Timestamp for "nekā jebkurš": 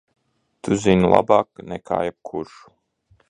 1.73-2.57